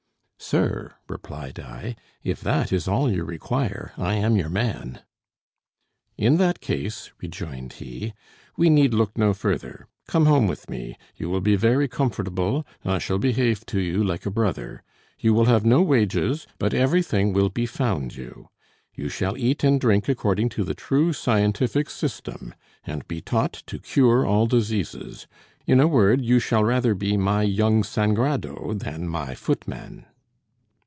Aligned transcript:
"Sir," 0.43 0.95
replied 1.07 1.59
I, 1.61 1.95
"if 2.23 2.41
that 2.41 2.73
is 2.73 2.87
all 2.87 3.09
you 3.09 3.23
require, 3.23 3.93
I 3.95 4.15
am 4.15 4.35
your 4.35 4.49
man." 4.49 5.01
"In 6.17 6.37
that 6.37 6.59
case," 6.59 7.11
rejoined 7.21 7.73
he, 7.73 8.13
"we 8.57 8.69
need 8.69 8.91
look 8.93 9.15
no 9.17 9.33
further. 9.35 9.87
Come 10.07 10.25
home 10.25 10.47
with 10.47 10.67
me; 10.69 10.97
you 11.15 11.29
will 11.29 11.39
be 11.41 11.55
very 11.55 11.87
comfortable; 11.87 12.65
I 12.83 12.97
shall 12.97 13.19
behave 13.19 13.65
to 13.67 13.79
you 13.79 14.03
like 14.03 14.25
a 14.25 14.31
brother. 14.31 14.83
You 15.19 15.33
will 15.35 15.45
have 15.45 15.63
no 15.63 15.83
wages, 15.83 16.47
but 16.57 16.73
everything 16.73 17.31
will 17.33 17.49
be 17.49 17.67
found 17.67 18.15
you. 18.15 18.49
You 18.95 19.07
shall 19.09 19.37
eat 19.37 19.63
and 19.63 19.79
drink 19.79 20.09
according 20.09 20.49
to 20.49 20.63
the 20.65 20.73
true 20.73 21.13
scientific 21.13 21.87
system, 21.89 22.55
and 22.83 23.07
be 23.07 23.21
taught 23.21 23.53
to 23.67 23.79
cure 23.79 24.25
all 24.25 24.47
diseases. 24.47 25.27
In 25.67 25.79
a 25.79 25.87
word, 25.87 26.25
you 26.25 26.39
shall 26.39 26.63
rather 26.63 26.95
be 26.95 27.15
my 27.15 27.43
young 27.43 27.83
Sangrado 27.83 28.73
than 28.73 29.07
my 29.07 29.33
footman." 29.35 30.07